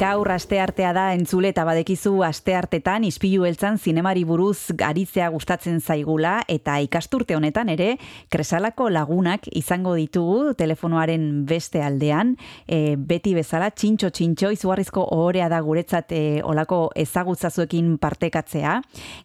[0.00, 6.78] Gaur asteartea da entzule eta badekizu asteartetan ispilu heltzan zinemari buruz garitzea gustatzen zaigula eta
[6.80, 7.98] ikasturte honetan ere
[8.32, 12.30] kresalako lagunak izango ditugu telefonoaren beste aldean
[12.64, 18.78] e, beti bezala txintxo txintxo izugarrizko ohorea da guretzat e, olako ezagutzazuekin partekatzea.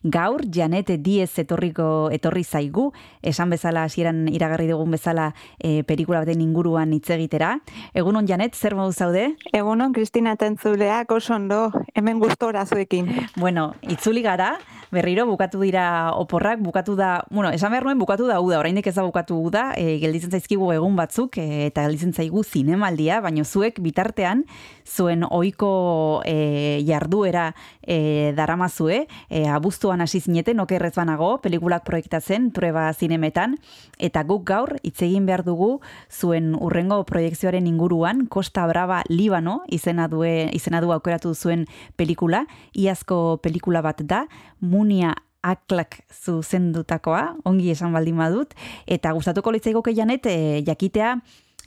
[0.03, 2.89] Gaur Janet Diez etorriko etorri zaigu
[3.23, 7.55] esan bezala hasieran iragarri dugun bezala e, pelikula baten inguruan hitz egitera.
[7.95, 9.29] Egunon Janet, zer modu zaude?
[9.55, 13.05] Egunon Kristina entzuleak oso ondo, hemen gustora zuekin.
[13.35, 14.57] Bueno, itzuli gara,
[14.89, 18.95] berriro bukatu dira oporrak, bukatu da, bueno, esan behar nuen bukatu da uda, oraindik ez
[18.95, 23.77] da bukatu uda, e, gelditzen zaizkigu egun batzuk, e, eta gelditzen zaigu zinemaldia, baino zuek
[23.77, 24.41] bitartean,
[24.85, 27.51] zuen ohiko e, jarduera
[27.85, 33.57] e, daramazue, e, abuztuan hasi zineten, okerrez banago, pelikulak proiektatzen, prueba zinemetan,
[33.97, 35.79] eta guk gaur, hitz egin behar dugu,
[36.11, 43.39] zuen urrengo proiektzioaren inguruan, Costa Brava Libano, izena, due, izena du aukeratu zuen pelikula, iazko
[43.43, 44.25] pelikula bat da,
[44.59, 45.13] Munia
[45.45, 48.55] aklak zuzendutakoa, ongi esan baldin badut,
[48.89, 51.19] eta gustatuko litzaiguke janet, e, jakitea,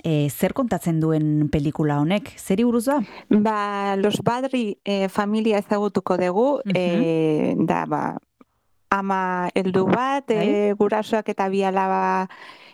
[0.05, 2.31] e, zer kontatzen duen pelikula honek?
[2.39, 3.01] Zeri buruz da?
[3.29, 8.03] Ba, Los Badri e, familia ezagutuko dugu, e, da, ba,
[8.91, 12.29] ama heldu bat, e, gurasoak eta bialaba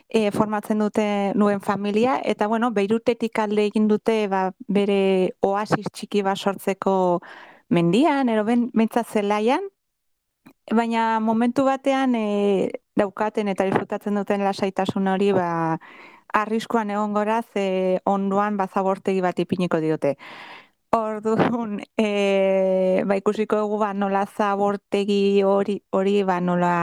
[0.08, 6.22] e, formatzen dute nuen familia, eta bueno, beirutetik alde egin dute ba, bere oasis txiki
[6.22, 7.20] bat sortzeko
[7.68, 8.70] mendian, ero ben,
[9.10, 9.64] zelaian,
[10.72, 15.78] baina momentu batean e, daukaten eta disfrutatzen duten lasaitasun hori ba,
[16.34, 20.16] arriskoan egon gora ze onduan bazabortegi bat ipiniko diote.
[20.94, 26.74] Orduan, e, ba ikusiko dugu ba nola zabortegi hori hori ba nola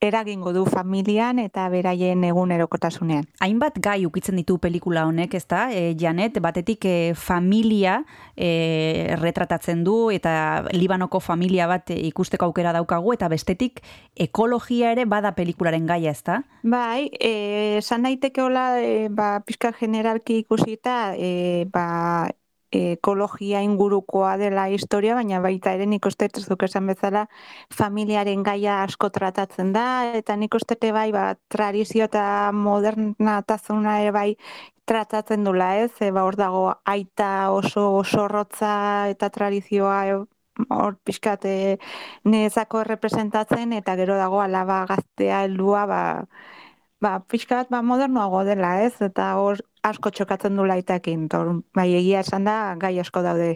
[0.00, 3.26] eragingo du familian eta beraien egunerokotasunean.
[3.40, 5.66] Hainbat gai ukitzen ditu pelikula honek, ezta?
[5.72, 8.02] E, Janet, batetik e, familia
[8.36, 13.82] e, retratatzen du eta Libanoko familia bat ikusteko aukera daukagu eta bestetik
[14.14, 16.42] ekologia ere bada pelikularen gaia, ezta?
[16.62, 22.28] Bai, eh san daiteke hola e, ba pizka generalki ikusita, eh ba
[22.72, 27.26] ekologia ingurukoa dela historia, baina baita ere nik uste zuk esan bezala
[27.70, 34.30] familiaren gaia asko tratatzen da, eta nik uste bai ba, tradizio eta modernatazuna ere bai
[34.86, 40.18] tratatzen dula ez, e, ba, hor dago aita oso oso rotza eta tradizioa e,
[40.70, 41.78] hor pixkate
[42.24, 46.02] nezako representatzen, eta gero dago alaba gaztea heldua ba,
[47.00, 49.60] ba, pixkat ba, modernoago dela ez, eta hor
[49.90, 53.54] asko txokatzen du laitakin, tor, bai egia esan da, gai asko daude.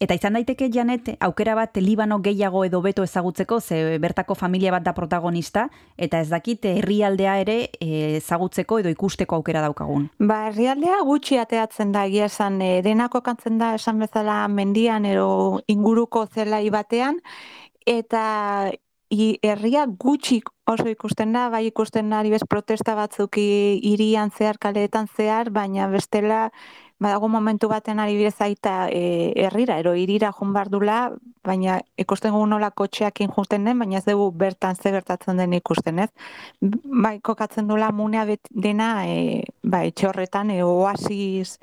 [0.00, 4.84] Eta izan daiteke, Janet, aukera bat Libano gehiago edo beto ezagutzeko, ze bertako familia bat
[4.86, 10.08] da protagonista, eta ez dakit herrialdea ere eh, ezagutzeko edo ikusteko aukera daukagun.
[10.18, 15.62] Ba, herrialdea gutxi ateatzen da, egia esan, e, denako kantzen da, esan bezala mendian, ero
[15.68, 17.22] inguruko zelai batean,
[17.88, 18.70] eta
[19.10, 25.08] i, herria gutxik oso ikusten da, bai ikusten ari bez protesta batzuk irian zehar, kaleetan
[25.16, 26.48] zehar, baina bestela
[26.98, 31.12] badago momentu baten ari bidez aita e, herrira, ero irira jun dula,
[31.44, 35.98] baina ikusten gu nola kotxeak injusten den, baina ez dugu bertan ze gertatzen den ikusten
[36.00, 36.10] ez.
[36.60, 41.58] Bai, kokatzen dula munea dena e, bai, horretan, e, oasis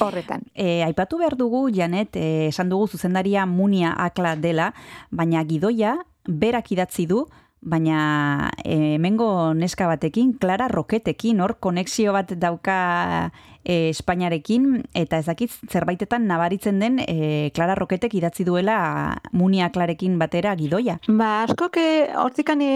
[0.00, 0.42] horretan.
[0.54, 4.74] E, aipatu behar dugu, Janet, e, esan dugu zuzendaria munia akla dela,
[5.10, 5.96] baina gidoia
[6.28, 7.24] berak idatzi du,
[7.60, 13.32] baina e, hemengo neska batekin, Clara Roketekin, hor konexio bat dauka
[13.64, 20.54] e, Espainiarekin, eta ezakit zerbaitetan nabaritzen den e, Clara Roketek idatzi duela Munia Klarekin batera
[20.58, 20.98] gidoia.
[21.08, 22.70] Ba, asko ke hortzikan e,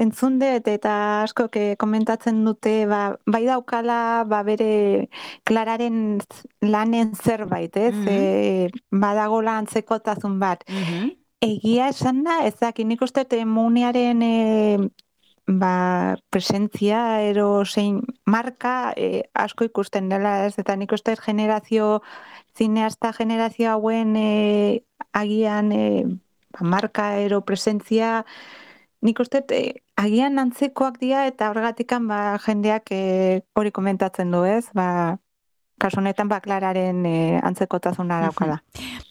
[0.00, 5.06] entzundet eta asko ke komentatzen dute, ba, bai daukala ba, bere
[5.46, 6.18] Clararen
[6.66, 7.94] lanen zerbait, ez?
[7.94, 8.10] Mm -hmm.
[8.10, 10.64] e, badago antzekotazun bat.
[10.68, 14.78] Mm Egia esan da, ez dakit nik uste temuniaren e,
[15.60, 20.56] ba, presentzia ero zein marka e, asko ikusten dela, ez?
[20.58, 22.00] Eta nik uste generazio,
[22.58, 24.82] zineasta generazio hauen e,
[25.14, 25.84] agian e,
[26.58, 28.24] ba, marka ero presentzia,
[29.00, 29.62] nik uste e,
[29.94, 32.90] agian antzekoak dira eta horregatikan ba, jendeak
[33.54, 34.90] hori komentatzen du ez, ba,
[35.78, 38.60] kasu honetan baklararen e, antzekotasuna daukala.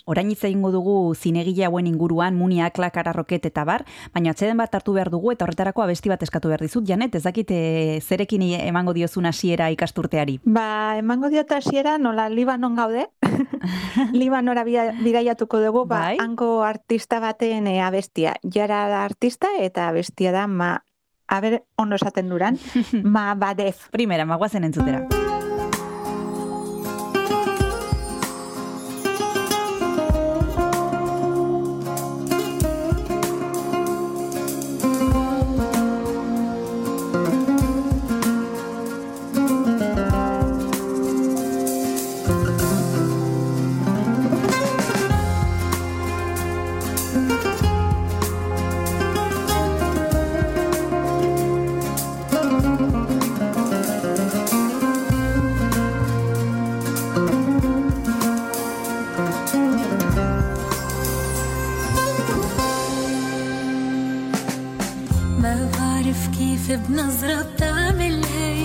[0.08, 3.84] Orain hitz egingo dugu zinegile hauen inguruan, munia, klakara, roket eta bar,
[4.14, 6.88] baina atzeden bat hartu behar dugu eta horretarako abesti bat eskatu behar dizut.
[6.88, 10.40] Janet, ez dakit e, zerekin emango diozun hasiera ikasturteari?
[10.46, 13.08] Ba, emango diot hasiera nola Libanon gaude.
[14.20, 16.18] Libanora bidaiatuko dugu, ba, bai?
[16.24, 18.36] hango artista baten e, abestia.
[18.44, 20.78] Jara da artista eta abestia da ma
[21.28, 22.58] A ber, ondo esaten duran,
[23.04, 23.90] ma badez.
[23.92, 25.04] Primera, magoazen entzutera.
[67.68, 68.57] نعمل هي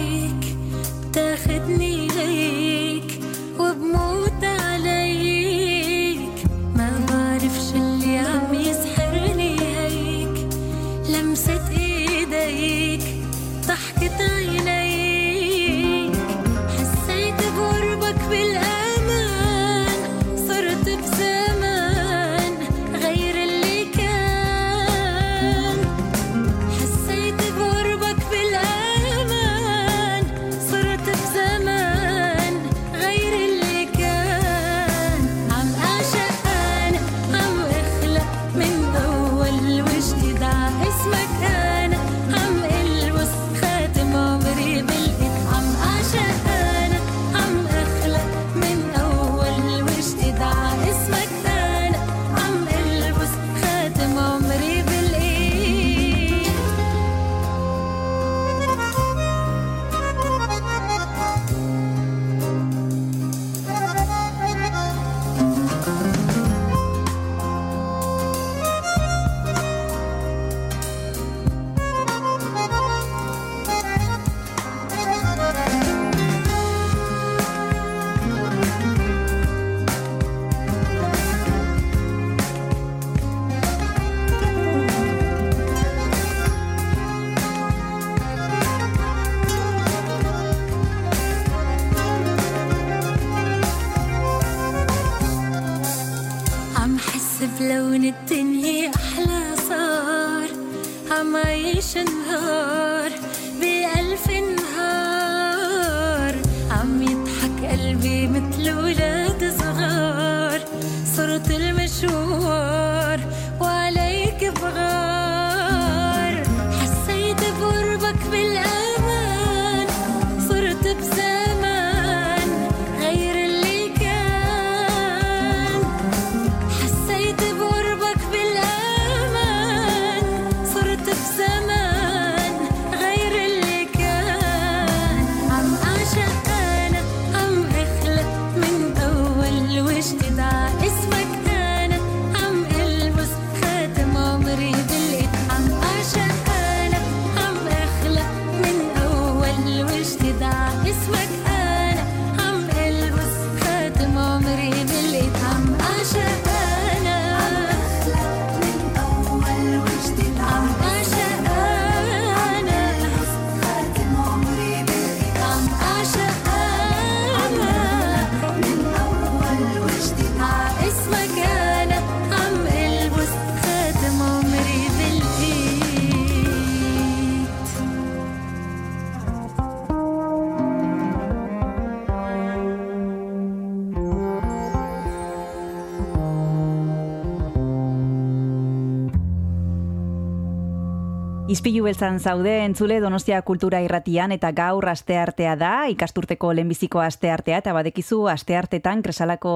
[191.52, 197.74] Izpilu beltzan zaude entzule Donostia Kultura Irratian eta gaur asteartea da, ikasturteko lehenbiziko asteartea eta
[197.76, 199.52] badekizu asteartetan kresalako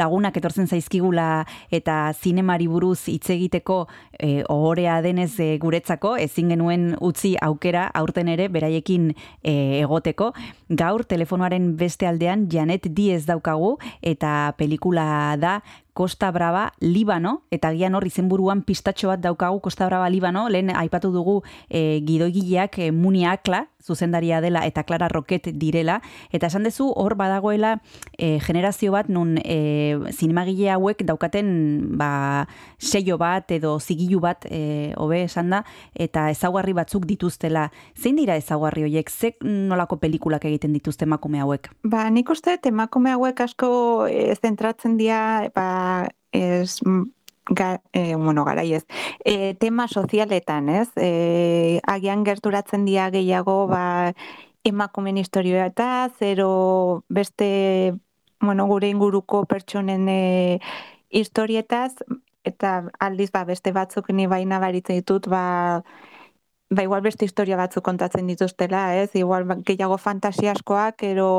[0.00, 3.82] lagunak etortzen zaizkigula eta zinemari buruz hitz egiteko
[4.16, 10.32] e, ohorea denez e, guretzako ezin genuen utzi aukera aurten ere beraiekin e, egoteko.
[10.72, 15.58] Gaur telefonoaren beste aldean Janet Diez daukagu eta pelikula da
[15.96, 21.08] Costa Brava Libano, eta gian hor izenburuan pistatxo bat daukagu Costa Brava Libano, lehen aipatu
[21.08, 21.38] dugu
[21.70, 26.00] e, gidoigileak e, Muni Akla, zuzendaria dela eta Clara Roket direla,
[26.34, 27.78] eta esan dezu hor badagoela
[28.18, 32.44] e, generazio bat nun e, zinemagile hauek daukaten ba,
[32.76, 35.62] seio bat edo zigilu bat e, hobe esan da,
[35.94, 37.68] eta ezaugarri batzuk dituztela.
[37.96, 39.08] Zein dira ezaugarri horiek?
[39.08, 41.70] Ze nolako pelikulak egiten dituzte emakume hauek?
[41.86, 43.70] Ba, nik uste emakume hauek asko
[44.10, 45.70] e, zentratzen dira ba,
[46.32, 46.80] ez,
[47.48, 48.84] ga, e, bueno, garaiez,
[49.24, 50.88] e, tema sozialetan, ez?
[50.96, 54.12] E, agian gerturatzen dia gehiago, ba,
[54.66, 57.94] emakumen historioa eta zero beste,
[58.40, 60.60] bueno, gure inguruko pertsonen e,
[61.10, 61.94] historietaz,
[62.44, 65.82] eta aldiz, ba, beste batzuk ni baina baritzen ditut, ba,
[66.70, 69.10] ba, igual beste historia batzuk kontatzen dituztela, ez?
[69.14, 71.30] Igual ba, gehiago fantasiaskoak, ero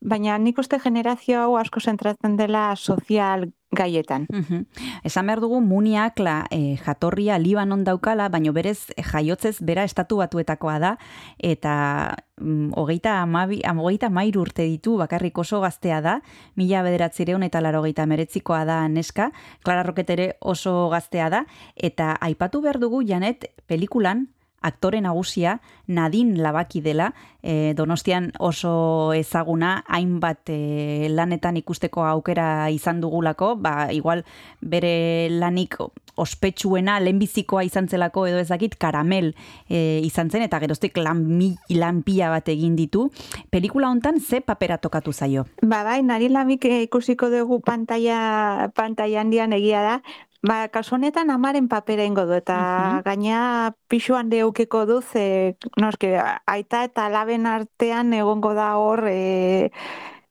[0.00, 4.26] baina nik uste generazio hau asko zentratzen dela sozial gaietan.
[4.30, 4.64] Uh
[5.04, 10.90] Esan behar dugu muniakla e, jatorria Libanon daukala, baino berez jaiotzez bera estatu batuetakoa da,
[11.38, 16.20] eta mm, hogeita, amabi, hogeita mairu urte ditu bakarrik oso gaztea da,
[16.56, 19.30] mila bederatzireun eta laro geita meretzikoa da neska,
[19.64, 21.44] Clara Roketere oso gaztea da,
[21.76, 24.28] eta aipatu behar dugu janet pelikulan,
[24.60, 33.00] aktore nagusia Nadin Labaki dela, e, Donostian oso ezaguna hainbat e, lanetan ikusteko aukera izan
[33.00, 34.24] dugulako, ba igual
[34.60, 35.78] bere lanik
[36.20, 39.32] ospetsuena lehenbizikoa izan zelako edo ezakit karamel
[39.68, 41.24] e, izan zen eta geroztik lan,
[41.72, 43.08] lanpia bat egin ditu.
[43.50, 45.46] Pelikula hontan ze papera tokatu zaio?
[45.62, 50.00] Ba bai, nari lamik ikusiko dugu pantalla, pantalla handian egia da,
[50.40, 56.14] Ba, kasu honetan amaren papera ingo du, eta uh gaina pixuan deukiko du, ze, noske,
[56.48, 59.68] aita eta alaben artean egongo da hor, e,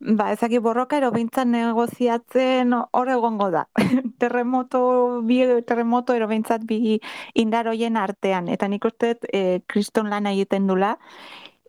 [0.02, 3.68] ba, ezaki borroka ero bintzan negoziatzen hor egongo da.
[4.24, 4.82] terremoto,
[5.30, 6.98] bi terremoto ero bintzat bi
[7.36, 10.96] indaroien artean, eta nik uste e, kriston lan egiten dula,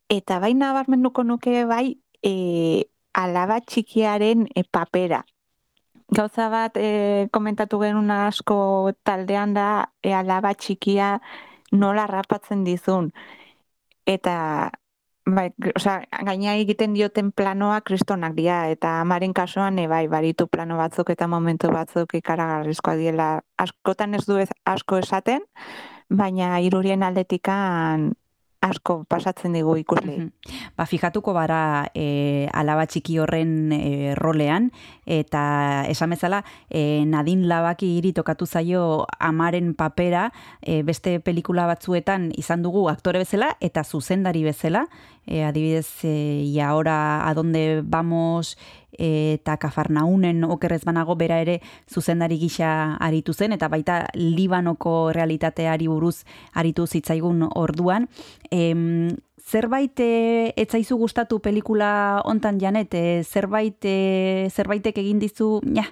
[0.09, 5.27] eta baina barmenduko nuke bai, e, alaba txikiaren e, papera
[6.11, 9.69] gauza bat e, komentatu genuen asko taldean da
[10.03, 11.19] e, alaba txikia
[11.73, 13.13] nola rapatzen dizun.
[14.07, 14.71] Eta
[15.27, 20.79] bai, osea, gaina egiten dioten planoa kristonak dira, eta amaren kasuan e, bai, baritu plano
[20.81, 25.47] batzuk eta momentu batzuk ikaragarrizkoa diela askotan ez du ez, asko esaten,
[26.11, 28.11] baina irurien aldetikan
[28.61, 30.29] asko pasatzen digu ikusle.
[30.77, 34.69] Ba, fijatuko bara e, alaba txiki horren e, rolean,
[35.09, 40.29] eta esan bezala, e, nadin labaki hiri tokatu zaio amaren papera,
[40.61, 44.87] e, beste pelikula batzuetan izan dugu aktore bezala, eta zuzendari bezala,
[45.27, 48.59] e, adibidez, e, y ahora a donde vamos,
[49.01, 56.23] eta Kafarnaunen okerrez banago bera ere zuzendari gisa aritu zen eta baita Libanoko realitateari buruz
[56.53, 58.09] aritu zitzaigun orduan.
[58.51, 59.09] Em,
[59.47, 65.85] zerbait eh, etzaizu gustatu pelikula hontan janet, e, zerbait e, zerbaitek egin dizu, ja,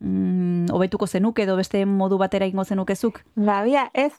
[0.00, 3.22] mm, obetuko zenuk edo beste modu batera ingo zenukezuk?
[3.36, 4.12] Ba, bia, ez.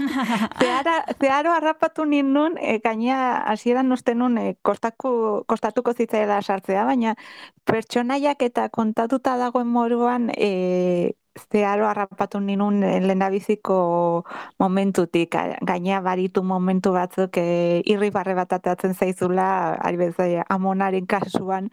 [0.60, 7.16] Zehara, zeharo harrapatu nindun, e, gaina hasieran nosten nun e, kostako, kostatuko zitzaela sartzea, baina
[7.64, 11.14] pertsonaiak eta kontatuta dagoen moruan e,
[11.52, 14.24] zeharo harrapatu ninun lehendabiziko
[14.58, 21.70] momentutik, gaina baritu momentu batzuk e, irri barre bat atatzen zaizula, ari bezai, amonaren kasuan,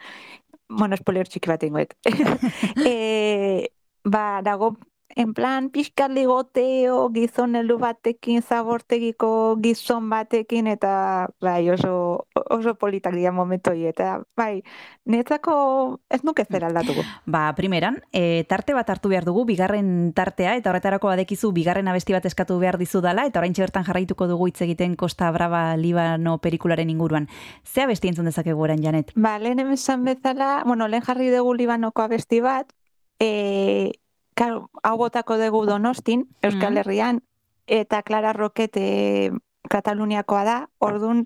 [0.70, 1.96] bueno, spoiler txiki bat ingoet.
[2.92, 3.70] e,
[4.04, 4.76] ba, dago
[5.16, 13.16] en plan pixkat ligoteo gizon elu batekin zabortegiko gizon batekin eta bai oso, oso politak
[13.16, 14.64] dira momentu eta bai
[15.06, 17.04] netzako ez nuke zer aldatuko.
[17.26, 22.14] Ba, primeran, e, tarte bat hartu behar dugu, bigarren tartea eta horretarako badekizu bigarren abesti
[22.14, 26.38] bat eskatu behar dizu dala eta orain bertan jarraituko dugu hitz egiten Costa Brava Libano
[26.38, 27.28] perikularen inguruan.
[27.64, 29.14] Ze abesti entzun dezakegu orain, Janet?
[29.16, 32.74] Ba, lehen emesan bezala, bueno, lehen jarri dugu Libanoko abesti bat,
[33.20, 33.92] e,
[34.38, 36.78] Claro, hau botako dugu Donostin, Euskal mm.
[36.84, 37.22] Herrian,
[37.66, 39.32] eta Clara Roquete
[39.68, 41.26] Kataluniakoa da, ordun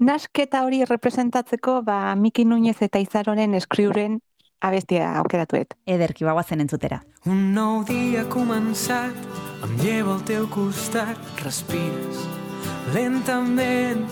[0.00, 4.22] nasketa hori representatzeko, ba, Miki Núñez eta Izaroren eskriuren
[4.60, 5.76] abestia aukeratuet.
[5.84, 7.02] Ederki, bagoa zen entzutera.
[7.28, 9.16] Un nou dia començat,
[9.64, 12.24] em llevo al teu costat, respires
[12.94, 14.06] lentament.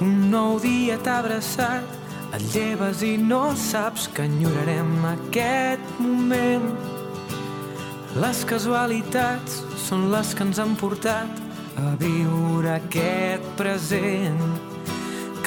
[0.00, 1.98] Un nou dia t'ha abraçat,
[2.36, 6.97] et lleves i no saps que enyorarem aquest moment.
[8.18, 11.36] Les casualitats són les que ens han portat
[11.78, 14.40] a viure aquest present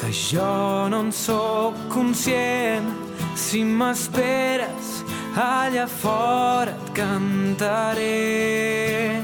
[0.00, 2.88] que jo no en sóc conscient
[3.36, 5.02] si m'esperes
[5.36, 9.20] allà fora et cantaré.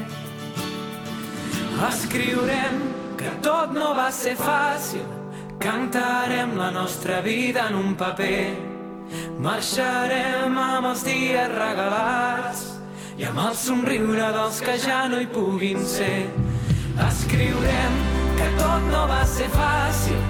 [1.89, 2.81] Escriurem
[3.17, 5.07] que tot no va ser fàcil,
[5.57, 8.51] cantarem la nostra vida en un paper.
[9.41, 12.78] Marxarem amb els dies regalats
[13.19, 16.29] i amb el somriure dels que ja no hi puguin ser.
[17.05, 17.97] Escriurem
[18.37, 20.21] que tot no va ser fàcil,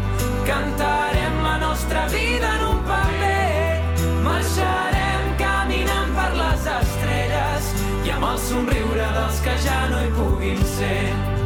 [0.49, 4.05] cantarem la nostra vida en un paper.
[4.25, 7.73] Marxarem caminant per les estrelles
[8.07, 11.38] i amb el somriure dels que ja no hi puguin ser.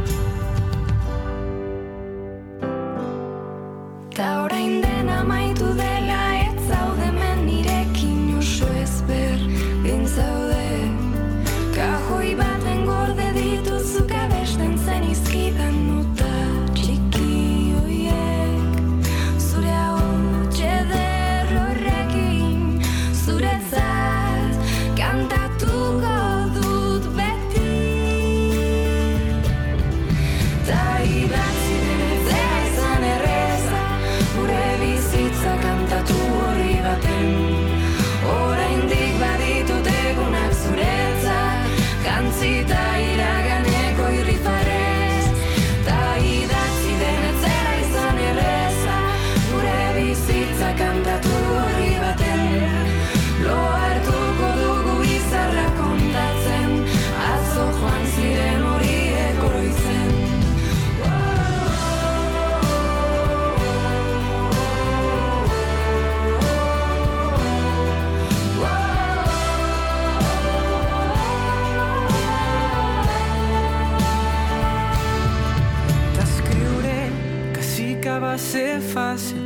[78.34, 79.42] Va ser fàcil.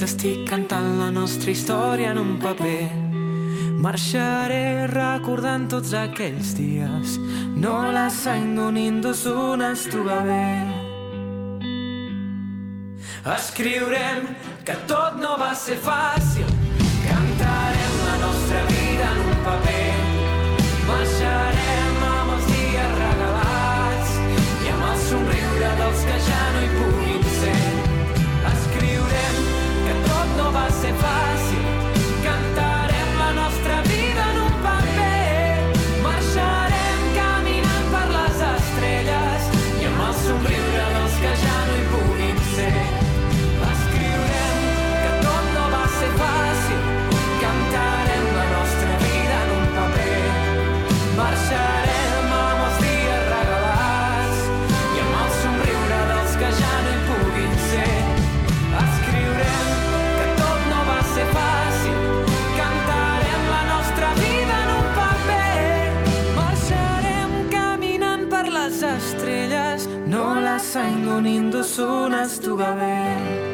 [0.00, 2.88] T'estic cantant la nostra història en un paper.
[3.84, 7.18] Marxaré recordant tots aquells dies.
[7.60, 10.48] No las aingo ninduzuna estuva bé.
[13.36, 14.30] Escriurem
[14.64, 16.48] que tot no va ser fàcil.
[17.10, 18.79] Cantarem la nostra vida
[70.76, 73.49] Aingo ninduzuna estuga bé.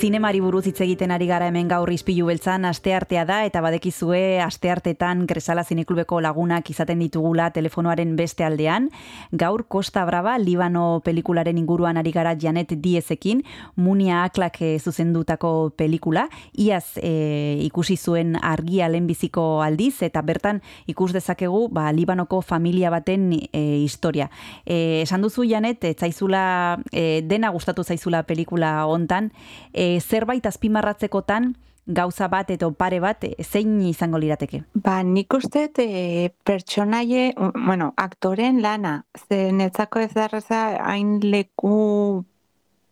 [0.00, 5.26] Zinemari buruz hitz egiten ari gara hemen gaur izpilu beltzan asteartea da eta badekizue asteartetan
[5.28, 8.86] Kresala Zineklubeko lagunak izaten ditugula telefonoaren beste aldean.
[9.30, 13.42] Gaur Costa Brava Libano pelikularen inguruan ari gara Janet Diezekin,
[13.76, 21.10] Munia Aklak eh, zuzendutako pelikula, iaz eh, ikusi zuen argia lehenbiziko aldiz eta bertan ikus
[21.12, 24.30] dezakegu ba, Libanoko familia baten eh, historia.
[24.64, 29.28] Eh, esan duzu Janet, ez zaizula eh, dena gustatu zaizula pelikula hontan,
[29.74, 31.54] e, zerbait azpimarratzekotan
[31.90, 34.62] gauza bat edo pare bat e, zein izango lirateke?
[34.74, 42.24] Ba, nik uste e, pertsonaie, bueno, aktoren lana, ze netzako ez darraza hain leku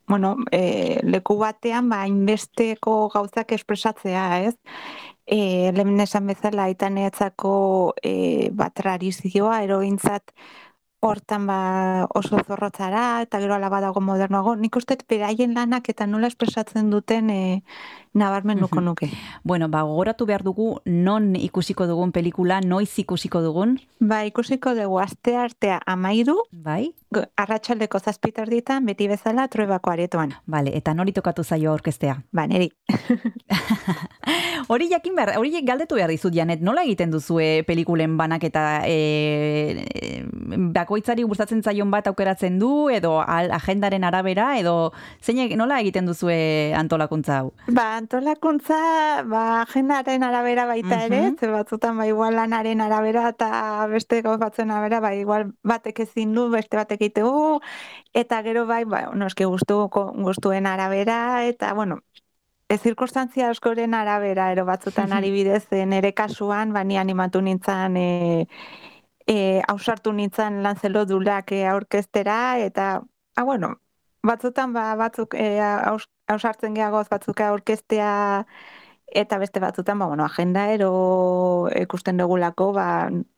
[0.08, 4.54] bueno, e, leku batean ba hainbesteko gauzak espresatzea, ez?
[5.28, 10.32] E, lehen esan bezala aita netzako e, ba, tradizioa erogintzat
[11.00, 14.56] hortan ba oso zorrotzara eta gero alaba dago modernoago.
[14.56, 17.62] Nik uste beraien lanak eta nola espresatzen duten e,
[18.14, 19.10] nabarmen nuko nuke.
[19.44, 23.78] Bueno, ba, gogoratu behar dugu non ikusiko dugun pelikula, noiz ikusiko dugun?
[24.00, 26.94] Ba, ikusiko dugu aste artea amairu, Bai?
[27.36, 30.34] Arratsaldeko zazpitar ditan, beti bezala truebako aretoan.
[30.46, 32.18] Bale, eta nori tokatu zaio aurkeztea?
[32.32, 32.70] Ba, neri.
[34.68, 39.86] Hori jakin behar, hori galdetu behar dizut, Janet, nola egiten duzue pelikulen banak eta e,
[40.74, 44.92] bakoitzari gustatzen zaion bat aukeratzen du, edo al, agendaren arabera, edo
[45.24, 47.52] zein nola egiten duzue antolakuntza hau?
[47.72, 51.36] Ba, antolakuntza, ba, agendaren arabera baita ere, Mhm.
[51.40, 56.34] ze batzutan ba igual lanaren arabera eta beste gauz batzuen arabera, ba igual batek ezin
[56.34, 57.60] du, beste batek egitegu,
[58.14, 62.00] eta gero bai, ba, noski gustu, gustuen arabera, eta bueno,
[62.68, 68.46] ez zirkustantzia askoren arabera, ero batzutan ari bidez, nere kasuan, bani animatu nintzen, e,
[69.26, 72.90] e, ausartu nintzen lanzelo dulak e, aurkestera, eta,
[73.36, 73.76] ah, bueno,
[74.22, 78.44] batzutan ba, batzuk e, aus, ausartzen geagoz batzuk aurkestea
[79.08, 82.88] eta beste batzutan, ba, bueno, agenda ero ikusten dugulako, ba,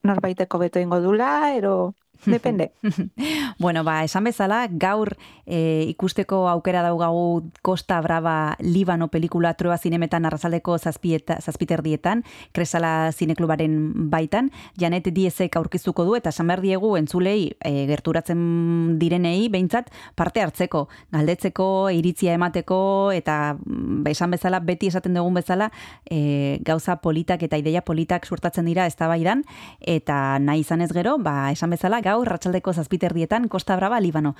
[0.02, 1.94] norbaiteko beto ingo dula, ero
[2.26, 2.72] Depende.
[3.58, 5.14] bueno, ba, esan bezala, gaur
[5.46, 14.50] e, ikusteko aukera daugagu Costa Brava Libano pelikula trueba zinemetan arrazaldeko zazpiterdietan, Kresala zineklubaren baitan,
[14.78, 20.86] Janet Diezek aurkizuko du, eta esan behar diegu entzulei e, gerturatzen direnei, behintzat, parte hartzeko,
[21.12, 22.80] galdetzeko, iritzia emateko,
[23.16, 25.70] eta ba, esan bezala, beti esaten dugun bezala,
[26.04, 28.96] e, gauza politak eta ideia politak surtatzen dira ez
[29.80, 34.34] eta nahi izan ez gero, ba, esan bezala, gaur ratxaldeko zazpiterdietan Costa Brava, Libano.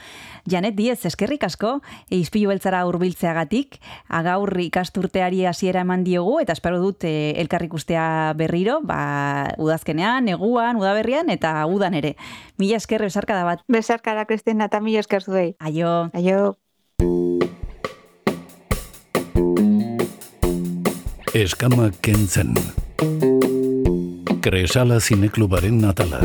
[0.50, 1.78] Janet Diez, eskerrik asko,
[2.10, 3.78] eizpilu beltzara urbiltzeagatik,
[4.08, 10.80] agaur ikasturteari hasiera eman diogu, eta espero dut e, elkarrik ustea berriro, ba, udazkenean, neguan,
[10.80, 12.16] udaberrian, eta udan ere.
[12.58, 13.64] Mila esker, besarka da bat.
[13.70, 15.54] Besarka da, Kristina, eta mila esker zuei.
[15.60, 16.10] Aio.
[16.14, 16.56] Aio.
[21.34, 22.56] Eskama kentzen.
[24.42, 26.24] Kresala zineklubaren natala.